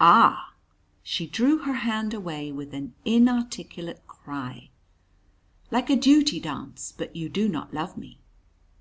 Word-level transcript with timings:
"Ah!" 0.00 0.54
She 1.04 1.24
drew 1.24 1.58
her 1.58 1.74
hand 1.74 2.12
away 2.12 2.50
with 2.50 2.74
an 2.74 2.96
inarticulate 3.04 4.04
cry. 4.08 4.70
"Like 5.70 5.88
a 5.88 5.94
duty 5.94 6.40
dance, 6.40 6.92
but 6.98 7.14
you 7.14 7.28
do 7.28 7.48
not 7.48 7.72
love 7.72 7.96
me?" 7.96 8.18